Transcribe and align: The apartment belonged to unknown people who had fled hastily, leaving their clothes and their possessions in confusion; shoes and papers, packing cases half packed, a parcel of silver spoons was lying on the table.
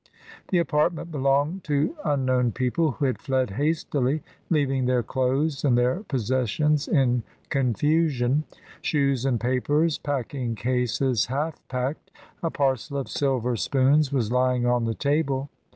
The 0.49 0.57
apartment 0.57 1.11
belonged 1.11 1.63
to 1.65 1.95
unknown 2.03 2.53
people 2.53 2.89
who 2.93 3.05
had 3.05 3.19
fled 3.21 3.51
hastily, 3.51 4.23
leaving 4.49 4.85
their 4.85 5.03
clothes 5.03 5.63
and 5.63 5.77
their 5.77 6.01
possessions 6.07 6.87
in 6.87 7.21
confusion; 7.49 8.45
shoes 8.81 9.25
and 9.25 9.39
papers, 9.39 9.99
packing 9.99 10.55
cases 10.55 11.27
half 11.27 11.61
packed, 11.67 12.09
a 12.41 12.49
parcel 12.49 12.97
of 12.97 13.09
silver 13.09 13.55
spoons 13.55 14.11
was 14.11 14.31
lying 14.31 14.65
on 14.65 14.85
the 14.85 14.95
table. 14.95 15.51